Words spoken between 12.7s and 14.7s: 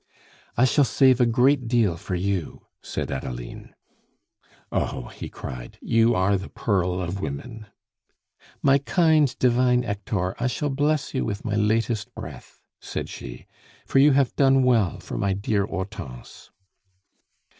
said she, "for you have done